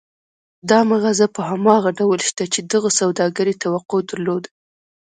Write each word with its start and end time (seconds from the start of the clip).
دا 0.69 0.79
مغازه 0.91 1.25
په 1.35 1.41
هماغه 1.51 1.89
ډول 1.99 2.19
شته 2.27 2.43
چې 2.53 2.59
دغه 2.73 2.89
سوداګر 2.99 3.45
يې 3.51 3.55
توقع 3.63 3.99
درلوده. 4.09 4.49